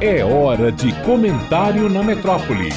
É 0.00 0.24
hora 0.24 0.70
de 0.70 0.92
comentário 1.02 1.88
na 1.88 2.02
metrópole. 2.02 2.70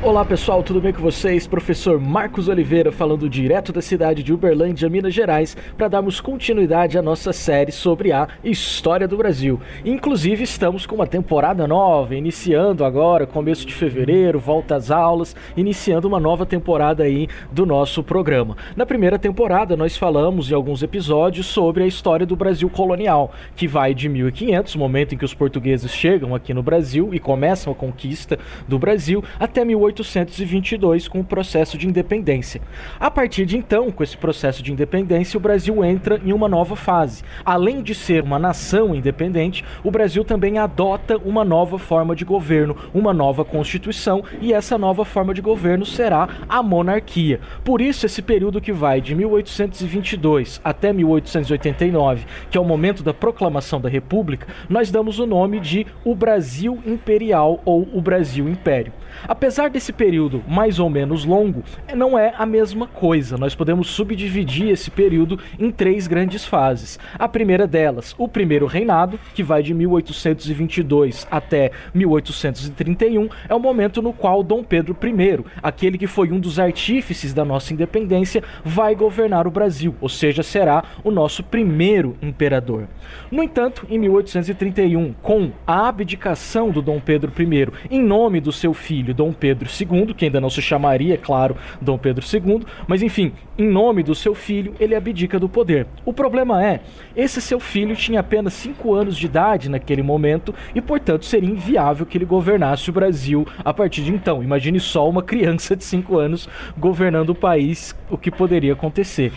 Olá 0.00 0.24
pessoal, 0.24 0.62
tudo 0.62 0.80
bem 0.80 0.92
com 0.92 1.02
vocês? 1.02 1.48
Professor 1.48 2.00
Marcos 2.00 2.46
Oliveira 2.46 2.92
falando 2.92 3.28
direto 3.28 3.72
da 3.72 3.82
cidade 3.82 4.22
de 4.22 4.32
Uberlândia, 4.32 4.88
Minas 4.88 5.12
Gerais, 5.12 5.56
para 5.76 5.88
darmos 5.88 6.20
continuidade 6.20 6.96
à 6.96 7.02
nossa 7.02 7.32
série 7.32 7.72
sobre 7.72 8.12
a 8.12 8.28
história 8.44 9.08
do 9.08 9.16
Brasil. 9.16 9.60
Inclusive, 9.84 10.44
estamos 10.44 10.86
com 10.86 10.94
uma 10.94 11.06
temporada 11.06 11.66
nova, 11.66 12.14
iniciando 12.14 12.84
agora, 12.84 13.26
começo 13.26 13.66
de 13.66 13.74
fevereiro, 13.74 14.38
volta 14.38 14.76
às 14.76 14.92
aulas, 14.92 15.34
iniciando 15.56 16.06
uma 16.06 16.20
nova 16.20 16.46
temporada 16.46 17.02
aí 17.02 17.26
do 17.50 17.66
nosso 17.66 18.00
programa. 18.00 18.56
Na 18.76 18.86
primeira 18.86 19.18
temporada, 19.18 19.76
nós 19.76 19.96
falamos 19.96 20.48
em 20.48 20.54
alguns 20.54 20.80
episódios 20.80 21.46
sobre 21.46 21.82
a 21.82 21.86
história 21.88 22.24
do 22.24 22.36
Brasil 22.36 22.70
colonial, 22.70 23.32
que 23.56 23.66
vai 23.66 23.92
de 23.94 24.08
1500, 24.08 24.76
momento 24.76 25.16
em 25.16 25.18
que 25.18 25.24
os 25.24 25.34
portugueses 25.34 25.90
chegam 25.90 26.36
aqui 26.36 26.54
no 26.54 26.62
Brasil 26.62 27.12
e 27.12 27.18
começam 27.18 27.72
a 27.72 27.76
conquista 27.76 28.38
do 28.68 28.78
Brasil, 28.78 29.24
até 29.40 29.64
1800 29.64 29.87
1822 29.88 31.08
com 31.08 31.20
o 31.20 31.24
processo 31.24 31.78
de 31.78 31.86
independência. 31.86 32.60
A 33.00 33.10
partir 33.10 33.46
de 33.46 33.56
então, 33.56 33.90
com 33.90 34.02
esse 34.02 34.16
processo 34.16 34.62
de 34.62 34.72
independência, 34.72 35.36
o 35.36 35.40
Brasil 35.40 35.84
entra 35.84 36.20
em 36.24 36.32
uma 36.32 36.48
nova 36.48 36.76
fase. 36.76 37.22
Além 37.44 37.82
de 37.82 37.94
ser 37.94 38.22
uma 38.22 38.38
nação 38.38 38.94
independente, 38.94 39.64
o 39.82 39.90
Brasil 39.90 40.24
também 40.24 40.58
adota 40.58 41.16
uma 41.16 41.44
nova 41.44 41.78
forma 41.78 42.14
de 42.14 42.24
governo, 42.24 42.76
uma 42.92 43.12
nova 43.12 43.44
constituição, 43.44 44.22
e 44.40 44.52
essa 44.52 44.76
nova 44.76 45.04
forma 45.04 45.32
de 45.32 45.40
governo 45.40 45.84
será 45.84 46.28
a 46.48 46.62
monarquia. 46.62 47.40
Por 47.64 47.80
isso, 47.80 48.06
esse 48.06 48.22
período 48.22 48.60
que 48.60 48.72
vai 48.72 49.00
de 49.00 49.14
1822 49.14 50.60
até 50.62 50.92
1889, 50.92 52.26
que 52.50 52.58
é 52.58 52.60
o 52.60 52.64
momento 52.64 53.02
da 53.02 53.14
proclamação 53.14 53.80
da 53.80 53.88
República, 53.88 54.46
nós 54.68 54.90
damos 54.90 55.18
o 55.18 55.26
nome 55.26 55.60
de 55.60 55.86
o 56.04 56.14
Brasil 56.14 56.78
Imperial 56.86 57.60
ou 57.64 57.88
o 57.92 58.00
Brasil 58.00 58.48
Império. 58.48 58.92
Apesar 59.26 59.70
desse 59.70 59.92
período 59.92 60.42
mais 60.46 60.78
ou 60.78 60.88
menos 60.88 61.24
longo, 61.24 61.62
não 61.94 62.18
é 62.18 62.32
a 62.36 62.46
mesma 62.46 62.86
coisa. 62.86 63.36
Nós 63.36 63.54
podemos 63.54 63.88
subdividir 63.88 64.68
esse 64.68 64.90
período 64.90 65.38
em 65.58 65.70
três 65.70 66.06
grandes 66.06 66.44
fases. 66.44 66.98
A 67.18 67.28
primeira 67.28 67.66
delas, 67.66 68.14
o 68.18 68.28
primeiro 68.28 68.66
reinado, 68.66 69.18
que 69.34 69.42
vai 69.42 69.62
de 69.62 69.74
1822 69.74 71.26
até 71.30 71.70
1831, 71.94 73.28
é 73.48 73.54
o 73.54 73.58
momento 73.58 74.02
no 74.02 74.12
qual 74.12 74.42
Dom 74.42 74.62
Pedro 74.62 74.96
I, 75.02 75.44
aquele 75.62 75.98
que 75.98 76.06
foi 76.06 76.30
um 76.30 76.40
dos 76.40 76.58
artífices 76.58 77.32
da 77.32 77.44
nossa 77.44 77.72
independência, 77.72 78.42
vai 78.64 78.94
governar 78.94 79.46
o 79.46 79.50
Brasil, 79.50 79.94
ou 80.00 80.08
seja, 80.08 80.42
será 80.42 80.84
o 81.02 81.10
nosso 81.10 81.42
primeiro 81.42 82.16
imperador. 82.22 82.88
No 83.30 83.42
entanto, 83.42 83.86
em 83.90 83.98
1831, 83.98 85.14
com 85.22 85.50
a 85.66 85.88
abdicação 85.88 86.70
do 86.70 86.82
Dom 86.82 87.00
Pedro 87.00 87.32
I 87.38 87.48
em 87.90 88.02
nome 88.02 88.40
do 88.40 88.52
seu 88.52 88.74
filho 88.74 88.97
Dom 89.02 89.32
Pedro 89.32 89.68
II, 89.68 90.14
que 90.14 90.24
ainda 90.24 90.40
não 90.40 90.50
se 90.50 90.60
chamaria, 90.60 91.14
é 91.14 91.16
claro, 91.16 91.56
Dom 91.80 91.98
Pedro 91.98 92.24
II, 92.24 92.62
mas 92.86 93.02
enfim, 93.02 93.32
em 93.56 93.66
nome 93.66 94.02
do 94.02 94.14
seu 94.14 94.34
filho, 94.34 94.74
ele 94.78 94.94
abdica 94.94 95.38
do 95.38 95.48
poder. 95.48 95.86
O 96.04 96.12
problema 96.12 96.64
é, 96.64 96.80
esse 97.16 97.40
seu 97.40 97.58
filho 97.58 97.96
tinha 97.96 98.20
apenas 98.20 98.54
5 98.54 98.94
anos 98.94 99.16
de 99.16 99.26
idade 99.26 99.68
naquele 99.68 100.02
momento 100.02 100.54
e, 100.74 100.80
portanto, 100.80 101.24
seria 101.24 101.50
inviável 101.50 102.06
que 102.06 102.16
ele 102.16 102.24
governasse 102.24 102.90
o 102.90 102.92
Brasil 102.92 103.46
a 103.64 103.72
partir 103.72 104.02
de 104.02 104.12
então. 104.12 104.42
Imagine 104.42 104.80
só 104.80 105.08
uma 105.08 105.22
criança 105.22 105.74
de 105.74 105.84
5 105.84 106.16
anos 106.18 106.48
governando 106.76 107.30
o 107.30 107.34
país, 107.34 107.94
o 108.10 108.16
que 108.16 108.30
poderia 108.30 108.72
acontecer. 108.72 109.32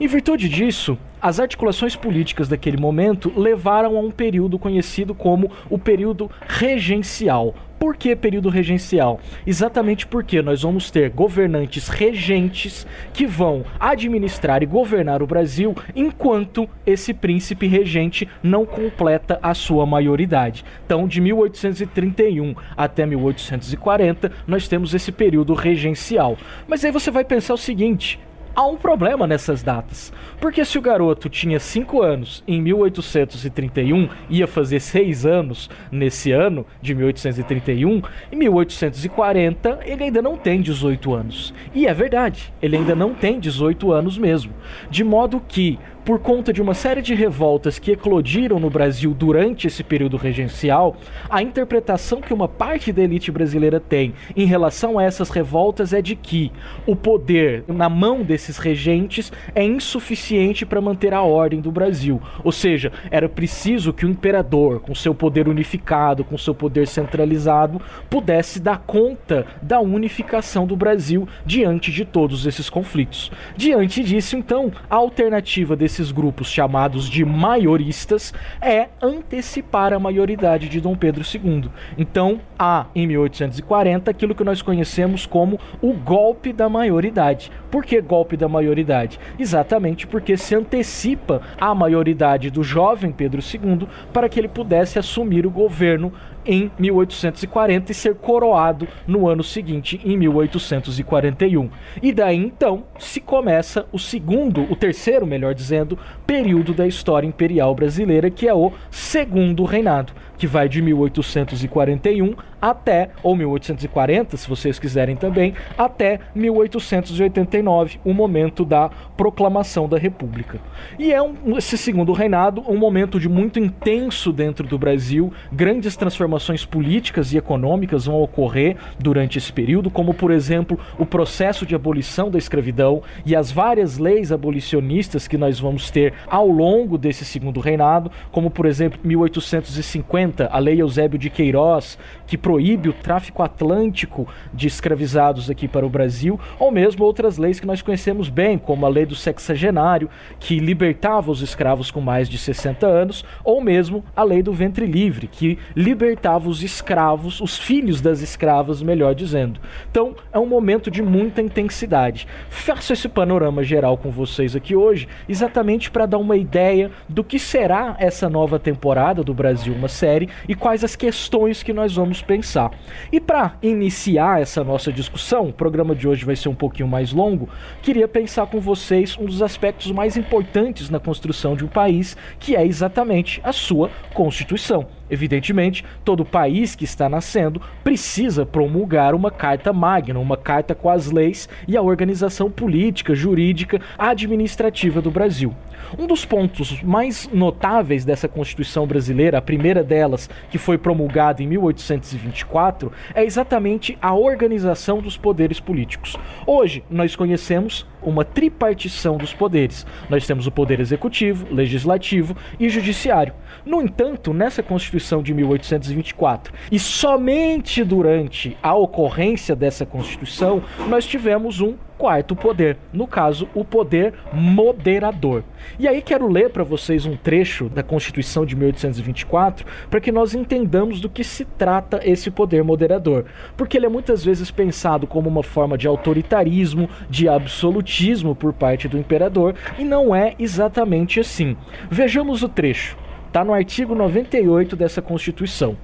Em 0.00 0.06
virtude 0.06 0.48
disso, 0.48 0.96
as 1.20 1.40
articulações 1.40 1.96
políticas 1.96 2.48
daquele 2.48 2.76
momento 2.76 3.32
levaram 3.36 3.96
a 3.96 4.00
um 4.00 4.12
período 4.12 4.56
conhecido 4.56 5.12
como 5.12 5.50
o 5.68 5.76
período 5.76 6.30
regencial. 6.46 7.52
Por 7.78 7.96
que 7.96 8.16
período 8.16 8.48
regencial? 8.48 9.20
Exatamente 9.46 10.06
porque 10.06 10.42
nós 10.42 10.62
vamos 10.62 10.90
ter 10.90 11.10
governantes 11.10 11.88
regentes 11.88 12.86
que 13.12 13.24
vão 13.24 13.64
administrar 13.78 14.62
e 14.62 14.66
governar 14.66 15.22
o 15.22 15.26
Brasil 15.26 15.76
enquanto 15.94 16.68
esse 16.84 17.14
príncipe 17.14 17.66
regente 17.66 18.28
não 18.42 18.66
completa 18.66 19.38
a 19.40 19.54
sua 19.54 19.86
maioridade. 19.86 20.64
Então, 20.84 21.06
de 21.06 21.20
1831 21.20 22.54
até 22.76 23.06
1840, 23.06 24.32
nós 24.46 24.66
temos 24.66 24.92
esse 24.92 25.12
período 25.12 25.54
regencial. 25.54 26.36
Mas 26.66 26.84
aí 26.84 26.90
você 26.90 27.10
vai 27.10 27.24
pensar 27.24 27.54
o 27.54 27.58
seguinte: 27.58 28.18
há 28.58 28.66
um 28.66 28.76
problema 28.76 29.24
nessas 29.24 29.62
datas. 29.62 30.12
Porque 30.40 30.64
se 30.64 30.76
o 30.76 30.82
garoto 30.82 31.28
tinha 31.28 31.60
5 31.60 32.02
anos 32.02 32.42
em 32.46 32.60
1831, 32.60 34.08
ia 34.28 34.48
fazer 34.48 34.80
6 34.80 35.24
anos 35.24 35.70
nesse 35.92 36.32
ano 36.32 36.66
de 36.82 36.92
1831, 36.92 38.02
em 38.32 38.36
1840 38.36 39.78
ele 39.84 40.02
ainda 40.02 40.20
não 40.20 40.36
tem 40.36 40.60
18 40.60 41.14
anos. 41.14 41.54
E 41.72 41.86
é 41.86 41.94
verdade, 41.94 42.52
ele 42.60 42.76
ainda 42.76 42.96
não 42.96 43.14
tem 43.14 43.38
18 43.38 43.92
anos 43.92 44.18
mesmo. 44.18 44.52
De 44.90 45.04
modo 45.04 45.40
que 45.46 45.78
por 46.08 46.20
conta 46.20 46.54
de 46.54 46.62
uma 46.62 46.72
série 46.72 47.02
de 47.02 47.14
revoltas 47.14 47.78
que 47.78 47.90
eclodiram 47.90 48.58
no 48.58 48.70
Brasil 48.70 49.12
durante 49.12 49.66
esse 49.66 49.84
período 49.84 50.16
regencial, 50.16 50.96
a 51.28 51.42
interpretação 51.42 52.22
que 52.22 52.32
uma 52.32 52.48
parte 52.48 52.90
da 52.90 53.02
elite 53.02 53.30
brasileira 53.30 53.78
tem 53.78 54.14
em 54.34 54.46
relação 54.46 54.98
a 54.98 55.04
essas 55.04 55.28
revoltas 55.28 55.92
é 55.92 56.00
de 56.00 56.16
que 56.16 56.50
o 56.86 56.96
poder 56.96 57.62
na 57.68 57.90
mão 57.90 58.22
desses 58.22 58.56
regentes 58.56 59.30
é 59.54 59.62
insuficiente 59.62 60.64
para 60.64 60.80
manter 60.80 61.12
a 61.12 61.20
ordem 61.20 61.60
do 61.60 61.70
Brasil. 61.70 62.22
Ou 62.42 62.52
seja, 62.52 62.90
era 63.10 63.28
preciso 63.28 63.92
que 63.92 64.06
o 64.06 64.08
imperador, 64.08 64.80
com 64.80 64.94
seu 64.94 65.14
poder 65.14 65.46
unificado, 65.46 66.24
com 66.24 66.38
seu 66.38 66.54
poder 66.54 66.88
centralizado, 66.88 67.82
pudesse 68.08 68.60
dar 68.60 68.78
conta 68.78 69.44
da 69.60 69.78
unificação 69.78 70.66
do 70.66 70.74
Brasil 70.74 71.28
diante 71.44 71.92
de 71.92 72.06
todos 72.06 72.46
esses 72.46 72.70
conflitos. 72.70 73.30
Diante 73.54 74.02
disso, 74.02 74.38
então, 74.38 74.72
a 74.88 74.96
alternativa 74.96 75.76
desse 75.76 75.97
desses 75.98 76.12
grupos 76.12 76.48
chamados 76.48 77.08
de 77.10 77.24
maioristas 77.24 78.32
é 78.62 78.88
antecipar 79.02 79.92
a 79.92 79.98
maioridade 79.98 80.68
de 80.68 80.80
Dom 80.80 80.96
Pedro 80.96 81.24
II. 81.24 81.68
Então, 81.96 82.40
há 82.56 82.86
em 82.94 83.06
1840 83.06 84.10
aquilo 84.10 84.34
que 84.34 84.44
nós 84.44 84.62
conhecemos 84.62 85.26
como 85.26 85.58
o 85.82 85.92
golpe 85.92 86.52
da 86.52 86.68
maioridade. 86.68 87.50
Por 87.70 87.84
que 87.84 88.00
golpe 88.00 88.36
da 88.36 88.48
maioridade? 88.48 89.18
Exatamente 89.38 90.06
porque 90.06 90.36
se 90.36 90.54
antecipa 90.54 91.42
a 91.60 91.74
maioridade 91.74 92.50
do 92.50 92.62
jovem 92.62 93.12
Pedro 93.12 93.40
II 93.40 93.86
para 94.12 94.28
que 94.28 94.40
ele 94.40 94.48
pudesse 94.48 94.98
assumir 94.98 95.46
o 95.46 95.50
governo 95.50 96.12
em 96.48 96.70
1840 96.78 97.92
e 97.92 97.94
ser 97.94 98.14
coroado 98.14 98.88
no 99.06 99.28
ano 99.28 99.44
seguinte, 99.44 100.00
em 100.02 100.16
1841. 100.16 101.68
E 102.02 102.10
daí 102.10 102.36
então 102.36 102.84
se 102.98 103.20
começa 103.20 103.86
o 103.92 103.98
segundo, 103.98 104.62
o 104.62 104.74
terceiro, 104.74 105.26
melhor 105.26 105.54
dizendo, 105.54 105.98
período 106.26 106.72
da 106.72 106.86
história 106.86 107.26
imperial 107.26 107.74
brasileira, 107.74 108.30
que 108.30 108.48
é 108.48 108.54
o 108.54 108.72
segundo 108.90 109.64
reinado, 109.64 110.14
que 110.38 110.46
vai 110.46 110.68
de 110.68 110.80
1841 110.80 112.34
até, 112.60 113.10
ou 113.22 113.34
1840, 113.34 114.36
se 114.36 114.48
vocês 114.48 114.78
quiserem 114.78 115.16
também, 115.16 115.54
até 115.76 116.20
1889, 116.34 118.00
o 118.04 118.12
momento 118.12 118.64
da 118.64 118.90
proclamação 119.16 119.88
da 119.88 119.98
República. 119.98 120.58
E 120.98 121.12
é 121.12 121.20
um, 121.22 121.56
esse 121.56 121.76
segundo 121.76 122.12
reinado 122.12 122.62
um 122.68 122.76
momento 122.76 123.18
de 123.18 123.28
muito 123.28 123.58
intenso 123.58 124.32
dentro 124.32 124.66
do 124.66 124.78
Brasil, 124.78 125.32
grandes 125.52 125.96
transformações 125.96 126.64
políticas 126.64 127.32
e 127.32 127.38
econômicas 127.38 128.06
vão 128.06 128.20
ocorrer 128.20 128.76
durante 128.98 129.38
esse 129.38 129.52
período, 129.52 129.90
como 129.90 130.14
por 130.14 130.30
exemplo 130.30 130.78
o 130.98 131.06
processo 131.06 131.64
de 131.64 131.74
abolição 131.74 132.30
da 132.30 132.38
escravidão 132.38 133.02
e 133.24 133.34
as 133.34 133.50
várias 133.50 133.98
leis 133.98 134.30
abolicionistas 134.30 135.26
que 135.26 135.38
nós 135.38 135.58
vamos 135.58 135.90
ter 135.90 136.14
ao 136.26 136.48
longo 136.48 136.98
desse 136.98 137.24
segundo 137.24 137.60
reinado, 137.60 138.10
como 138.30 138.50
por 138.50 138.66
exemplo 138.66 138.98
1850, 139.02 140.48
a 140.50 140.58
Lei 140.58 140.80
Eusébio 140.80 141.18
de 141.18 141.30
Queiroz, 141.30 141.98
que 142.26 142.36
proíbe 142.48 142.88
o 142.88 142.94
tráfico 142.94 143.42
atlântico 143.42 144.26
de 144.54 144.66
escravizados 144.66 145.50
aqui 145.50 145.68
para 145.68 145.84
o 145.84 145.90
Brasil, 145.90 146.40
ou 146.58 146.70
mesmo 146.70 147.04
outras 147.04 147.36
leis 147.36 147.60
que 147.60 147.66
nós 147.66 147.82
conhecemos 147.82 148.30
bem, 148.30 148.56
como 148.56 148.86
a 148.86 148.88
lei 148.88 149.04
do 149.04 149.14
sexagenário, 149.14 150.08
que 150.40 150.58
libertava 150.58 151.30
os 151.30 151.42
escravos 151.42 151.90
com 151.90 152.00
mais 152.00 152.26
de 152.26 152.38
60 152.38 152.86
anos, 152.86 153.22
ou 153.44 153.60
mesmo 153.60 154.02
a 154.16 154.22
lei 154.22 154.42
do 154.42 154.50
ventre 154.50 154.86
livre, 154.86 155.26
que 155.26 155.58
libertava 155.76 156.48
os 156.48 156.62
escravos, 156.62 157.38
os 157.38 157.58
filhos 157.58 158.00
das 158.00 158.22
escravas, 158.22 158.80
melhor 158.80 159.14
dizendo. 159.14 159.60
Então, 159.90 160.16
é 160.32 160.38
um 160.38 160.46
momento 160.46 160.90
de 160.90 161.02
muita 161.02 161.42
intensidade. 161.42 162.26
Faço 162.48 162.94
esse 162.94 163.10
panorama 163.10 163.62
geral 163.62 163.98
com 163.98 164.10
vocês 164.10 164.56
aqui 164.56 164.74
hoje, 164.74 165.06
exatamente 165.28 165.90
para 165.90 166.06
dar 166.06 166.16
uma 166.16 166.38
ideia 166.38 166.90
do 167.06 167.22
que 167.22 167.38
será 167.38 167.94
essa 167.98 168.26
nova 168.26 168.58
temporada 168.58 169.22
do 169.22 169.34
Brasil, 169.34 169.74
uma 169.74 169.88
série, 169.88 170.30
e 170.48 170.54
quais 170.54 170.82
as 170.82 170.96
questões 170.96 171.62
que 171.62 171.74
nós 171.74 171.94
vamos 171.94 172.22
pensar 172.22 172.37
pensar. 172.38 172.70
E 173.10 173.18
para 173.18 173.56
iniciar 173.60 174.40
essa 174.40 174.62
nossa 174.62 174.92
discussão, 174.92 175.48
o 175.48 175.52
programa 175.52 175.92
de 175.94 176.06
hoje 176.06 176.24
vai 176.24 176.36
ser 176.36 176.48
um 176.48 176.54
pouquinho 176.54 176.88
mais 176.88 177.12
longo, 177.12 177.48
queria 177.82 178.06
pensar 178.06 178.46
com 178.46 178.60
vocês 178.60 179.18
um 179.18 179.24
dos 179.24 179.42
aspectos 179.42 179.90
mais 179.90 180.16
importantes 180.16 180.88
na 180.88 181.00
construção 181.00 181.56
de 181.56 181.64
um 181.64 181.68
país, 181.68 182.16
que 182.38 182.54
é 182.54 182.64
exatamente 182.64 183.40
a 183.42 183.52
sua 183.52 183.90
Constituição. 184.14 184.86
Evidentemente, 185.10 185.84
todo 186.04 186.24
país 186.24 186.76
que 186.76 186.84
está 186.84 187.08
nascendo 187.08 187.60
precisa 187.82 188.46
promulgar 188.46 189.14
uma 189.14 189.30
carta 189.30 189.72
magna, 189.72 190.20
uma 190.20 190.36
carta 190.36 190.74
com 190.74 190.88
as 190.88 191.10
leis 191.10 191.48
e 191.66 191.76
a 191.76 191.82
organização 191.82 192.50
política, 192.50 193.14
jurídica, 193.14 193.80
administrativa 193.98 195.00
do 195.02 195.10
Brasil. 195.10 195.54
Um 195.96 196.06
dos 196.06 196.24
pontos 196.24 196.82
mais 196.82 197.28
notáveis 197.32 198.04
dessa 198.04 198.28
Constituição 198.28 198.86
brasileira, 198.86 199.38
a 199.38 199.42
primeira 199.42 199.82
delas, 199.82 200.28
que 200.50 200.58
foi 200.58 200.76
promulgada 200.76 201.42
em 201.42 201.46
1824, 201.46 202.92
é 203.14 203.24
exatamente 203.24 203.96
a 204.02 204.14
organização 204.14 205.00
dos 205.00 205.16
poderes 205.16 205.60
políticos. 205.60 206.16
Hoje, 206.46 206.84
nós 206.90 207.16
conhecemos 207.16 207.86
uma 208.02 208.24
tripartição 208.24 209.16
dos 209.16 209.32
poderes. 209.32 209.86
Nós 210.10 210.26
temos 210.26 210.46
o 210.46 210.50
poder 210.50 210.78
executivo, 210.80 211.46
legislativo 211.52 212.36
e 212.60 212.68
judiciário. 212.68 213.32
No 213.64 213.80
entanto, 213.80 214.34
nessa 214.34 214.62
Constituição 214.62 215.22
de 215.22 215.32
1824, 215.32 216.52
e 216.70 216.78
somente 216.78 217.82
durante 217.82 218.56
a 218.62 218.74
ocorrência 218.74 219.56
dessa 219.56 219.86
Constituição, 219.86 220.62
nós 220.88 221.06
tivemos 221.06 221.60
um 221.60 221.74
quarto 221.98 222.36
poder, 222.36 222.78
no 222.92 223.06
caso, 223.08 223.48
o 223.54 223.64
poder 223.64 224.14
moderador. 224.32 225.42
E 225.78 225.88
aí 225.88 226.00
quero 226.00 226.28
ler 226.28 226.50
para 226.50 226.62
vocês 226.62 227.04
um 227.04 227.16
trecho 227.16 227.68
da 227.68 227.82
Constituição 227.82 228.46
de 228.46 228.54
1824 228.54 229.66
para 229.90 230.00
que 230.00 230.12
nós 230.12 230.34
entendamos 230.34 231.00
do 231.00 231.08
que 231.08 231.24
se 231.24 231.44
trata 231.44 232.00
esse 232.04 232.30
poder 232.30 232.62
moderador, 232.62 233.24
porque 233.56 233.76
ele 233.76 233.86
é 233.86 233.88
muitas 233.88 234.24
vezes 234.24 234.50
pensado 234.50 235.06
como 235.06 235.28
uma 235.28 235.42
forma 235.42 235.76
de 235.76 235.88
autoritarismo, 235.88 236.88
de 237.10 237.28
absolutismo 237.28 238.34
por 238.34 238.52
parte 238.52 238.86
do 238.86 238.96
imperador, 238.96 239.56
e 239.76 239.84
não 239.84 240.14
é 240.14 240.34
exatamente 240.38 241.18
assim. 241.18 241.56
Vejamos 241.90 242.44
o 242.44 242.48
trecho. 242.48 242.96
Está 243.26 243.44
no 243.44 243.52
artigo 243.52 243.94
98 243.94 244.76
dessa 244.76 245.02
Constituição. 245.02 245.76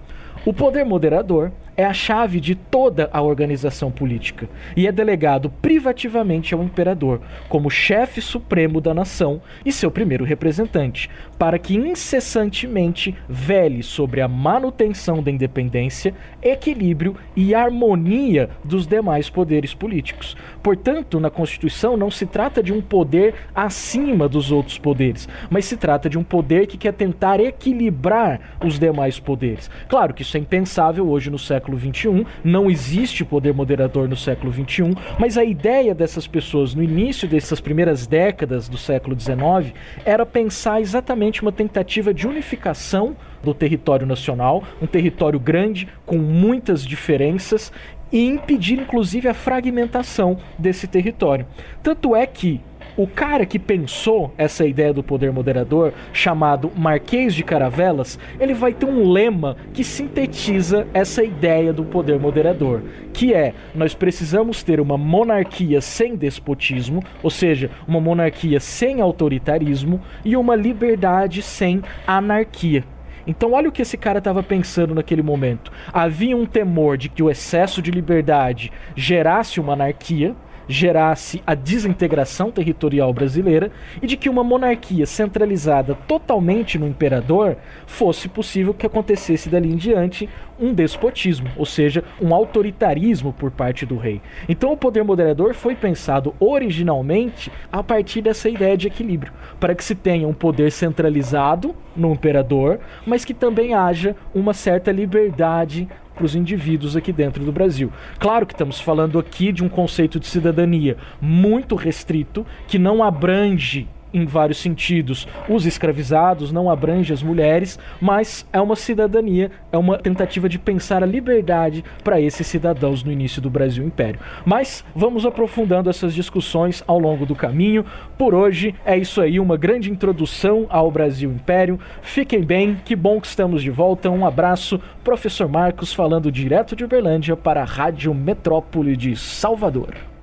O 0.47 0.53
poder 0.53 0.85
moderador 0.85 1.51
é 1.76 1.85
a 1.85 1.93
chave 1.93 2.41
de 2.41 2.55
toda 2.55 3.11
a 3.12 3.21
organização 3.21 3.91
política 3.91 4.49
e 4.76 4.87
é 4.87 4.93
delegado 4.93 5.50
privativamente 5.50 6.55
ao 6.55 6.62
imperador, 6.62 7.21
como 7.49 7.71
chefe 7.71 8.21
supremo 8.21 8.81
da 8.81 8.94
nação 8.94 9.41
e 9.65 9.73
seu 9.73 9.91
primeiro 9.91 10.25
representante, 10.25 11.11
para 11.38 11.59
que 11.59 11.75
incessantemente 11.75 13.15
vele 13.29 13.82
sobre 13.82 14.21
a 14.21 14.29
manutenção 14.29 15.23
da 15.23 15.31
independência, 15.31 16.15
equilíbrio 16.43 17.17
e 17.35 17.55
harmonia 17.55 18.50
dos 18.65 18.87
demais 18.87 19.29
poderes 19.29 19.75
políticos. 19.75 20.37
Portanto, 20.62 21.19
na 21.19 21.31
Constituição 21.31 21.97
não 21.97 22.11
se 22.11 22.27
trata 22.27 22.62
de 22.62 22.73
um 22.73 22.81
poder 22.81 23.35
acima 23.55 24.29
dos 24.29 24.53
outros 24.53 24.79
poderes, 24.79 25.29
mas 25.50 25.65
se 25.65 25.77
trata 25.77 26.09
de 26.09 26.19
um 26.19 26.25
poder 26.25 26.67
que 26.67 26.79
quer 26.79 26.93
tentar 26.93 27.41
equilibrar 27.41 28.56
os 28.65 28.79
demais 28.79 29.19
poderes. 29.19 29.70
Claro 29.88 30.15
que 30.15 30.23
isso 30.23 30.37
é 30.37 30.41
impensável 30.41 31.09
hoje 31.09 31.31
no 31.31 31.38
século 31.38 31.64
século 31.65 31.79
XXI, 31.79 32.27
não 32.45 32.71
existe 32.71 33.25
poder 33.25 33.55
moderador 33.55 34.09
no 34.09 34.17
século 34.17 34.53
XXI, 34.53 34.95
mas 35.19 35.39
a 35.39 35.45
ideia 35.45 35.95
dessas 35.95 36.27
pessoas 36.27 36.75
no 36.75 36.83
início 36.83 37.27
dessas 37.27 37.61
primeiras 37.61 38.07
décadas 38.07 38.69
do 38.69 38.77
século 38.77 39.19
XIX 39.19 39.73
era 40.05 40.27
pensar 40.27 40.81
exatamente 40.81 41.41
uma 41.41 41.53
tentativa 41.53 42.13
de 42.13 42.27
unificação 42.27 43.17
do 43.43 43.55
território 43.55 44.07
nacional, 44.07 44.63
um 44.81 44.87
território 44.87 45.39
grande, 45.41 45.89
com 46.05 46.19
muitas 46.19 46.85
diferenças, 46.85 47.73
e 48.13 48.27
impedir 48.27 48.79
inclusive 48.79 49.27
a 49.29 49.35
fragmentação 49.35 50.39
desse 50.59 50.87
território. 50.87 51.47
Tanto 51.83 52.15
é 52.15 52.27
que 52.27 52.61
o 52.96 53.06
cara 53.06 53.44
que 53.44 53.58
pensou 53.58 54.32
essa 54.38 54.64
ideia 54.64 54.93
do 54.93 55.02
poder 55.02 55.32
moderador, 55.32 55.93
chamado 56.12 56.70
Marquês 56.76 57.35
de 57.35 57.43
Caravelas, 57.43 58.19
ele 58.38 58.55
vai 58.55 58.73
ter 58.73 58.87
um 58.87 59.11
lema 59.11 59.56
que 59.73 59.82
sintetiza 59.82 60.87
essa 60.94 61.25
ideia 61.25 61.73
do 61.73 61.85
poder 61.85 62.19
moderador, 62.20 62.82
que 63.12 63.35
é: 63.35 63.52
nós 63.75 63.94
precisamos 63.94 64.62
ter 64.62 64.81
uma 64.81 64.96
monarquia 64.96 65.81
sem 65.81 66.14
despotismo, 66.14 67.02
ou 67.23 67.31
seja, 67.31 67.70
uma 67.87 68.00
monarquia 68.00 68.61
sem 68.61 69.00
autoritarismo 69.00 70.00
e 70.25 70.37
uma 70.37 70.55
liberdade 70.55 71.43
sem 71.43 71.82
anarquia. 72.06 72.85
Então, 73.26 73.52
olha 73.52 73.69
o 73.69 73.73
que 73.73 73.82
esse 73.82 73.96
cara 73.96 74.19
estava 74.19 74.43
pensando 74.43 74.94
naquele 74.94 75.23
momento. 75.23 75.73
Havia 75.93 76.37
um 76.37 76.44
temor 76.44 76.99
de 76.99 77.08
que 77.08 77.23
o 77.23 77.31
excesso 77.31 77.81
de 77.81 77.91
liberdade 77.91 78.70
gerasse 78.94 79.58
uma 79.58 79.73
anarquia, 79.73 80.35
gerasse 80.69 81.43
a 81.47 81.55
desintegração 81.55 82.51
territorial 82.51 83.13
brasileira 83.13 83.71
e 84.03 84.07
de 84.07 84.17
que 84.17 84.29
uma 84.29 84.45
monarquia 84.45 85.07
centralizada 85.07 85.95
totalmente 86.07 86.79
no 86.79 86.87
imperador 86.87 87.57
fosse 87.87 88.29
possível 88.29 88.75
que 88.75 88.87
acontecesse 88.87 89.49
dali 89.49 89.73
em 89.73 89.77
diante 89.77 90.29
um 90.59 90.73
despotismo, 90.73 91.49
ou 91.57 91.67
seja, 91.67 92.05
um 92.21 92.33
autoritarismo 92.33 93.33
por 93.33 93.51
parte 93.51 93.85
do 93.85 93.97
rei. 93.97 94.21
Então 94.49 94.73
o 94.73 94.77
poder 94.77 95.03
moderador 95.03 95.55
foi 95.55 95.75
pensado 95.75 96.35
originalmente 96.39 97.51
a 97.73 97.83
partir 97.83 98.23
dessa 98.23 98.49
ideia 98.49 98.77
de 98.77 98.87
equilíbrio, 98.87 99.33
para 99.59 99.75
que 99.75 99.85
se 99.85 99.95
tenha 99.95 100.29
um 100.29 100.35
poder 100.35 100.71
centralizado 100.71 101.75
no 101.97 102.13
imperador, 102.13 102.79
mas 103.07 103.25
que 103.25 103.35
também 103.35 103.75
haja 103.75 104.17
uma 104.35 104.55
certa 104.55 104.93
liberdade 104.93 105.89
para 106.15 106.25
os 106.25 106.35
indivíduos 106.35 106.97
aqui 106.97 107.13
dentro 107.13 107.45
do 107.45 107.53
Brasil. 107.53 107.93
Claro 108.19 108.47
que 108.47 108.55
estamos 108.55 108.81
falando 108.81 109.19
aqui 109.19 109.53
de 109.53 109.65
um 109.65 109.69
conceito 109.69 110.21
de 110.21 110.27
cidadania 110.27 110.97
muito 111.21 111.75
restrito, 111.75 112.47
que 112.69 112.79
não 112.79 113.03
abrange 113.03 113.89
em 114.15 114.25
vários 114.25 114.59
sentidos 114.59 115.27
os 115.49 115.67
escravizados, 115.67 116.53
não 116.53 116.71
abrange 116.71 117.13
as 117.13 117.23
mulheres, 117.23 117.79
mas 118.01 118.47
é 118.53 118.61
uma 118.61 118.77
cidadania, 118.77 119.51
é 119.73 119.77
uma 119.77 119.99
tentativa 119.99 120.49
de 120.49 120.59
pensar 120.59 121.03
a 121.03 121.07
liberdade 121.07 121.85
para 122.03 122.21
esses 122.21 122.47
cidadãos 122.47 123.03
no 123.03 123.11
início 123.11 123.43
do 123.43 123.51
Brasil 123.51 123.85
Império. 123.85 124.21
Mas 124.47 124.85
vamos 124.95 125.27
aprofundando 125.27 125.91
essas 125.91 126.15
discussões 126.15 126.83
ao 126.87 126.99
longo 126.99 127.27
do 127.27 127.35
caminho. 127.35 127.85
Por 128.17 128.35
hoje 128.35 128.75
é 128.85 128.97
isso 128.97 129.21
aí, 129.21 129.41
uma 129.41 129.57
grande 129.57 129.91
introdução 129.91 130.67
ao 130.71 130.91
Brasil 130.91 131.31
Império. 131.31 131.79
Fiquem 132.01 132.43
bem, 132.43 132.77
que 132.85 132.95
bom 132.95 133.21
que 133.21 133.27
estamos 133.27 133.63
de 133.63 133.71
volta. 133.71 134.11
Um 134.11 134.25
abraço, 134.25 134.81
professor 135.03 135.49
Marcos 135.49 135.93
falando 135.93 136.31
direto 136.31 136.77
de 136.77 136.85
Uberlândia 136.85 137.37
para 137.37 137.63
a 137.63 137.65
Rádio 137.65 138.15
Metrópole 138.15 138.97
de 138.97 139.17
Salvador. 139.17 140.14